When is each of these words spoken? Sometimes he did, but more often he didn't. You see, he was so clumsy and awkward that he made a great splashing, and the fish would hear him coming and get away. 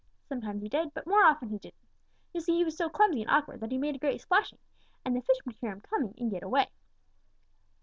Sometimes 0.27 0.63
he 0.63 0.67
did, 0.67 0.95
but 0.95 1.05
more 1.05 1.23
often 1.23 1.49
he 1.49 1.59
didn't. 1.59 1.87
You 2.33 2.41
see, 2.41 2.53
he 2.55 2.63
was 2.63 2.75
so 2.75 2.89
clumsy 2.89 3.21
and 3.21 3.29
awkward 3.29 3.59
that 3.59 3.71
he 3.71 3.77
made 3.77 3.93
a 3.93 3.99
great 3.99 4.19
splashing, 4.19 4.57
and 5.05 5.15
the 5.15 5.21
fish 5.21 5.37
would 5.45 5.57
hear 5.57 5.71
him 5.71 5.81
coming 5.81 6.15
and 6.17 6.31
get 6.31 6.41
away. 6.41 6.71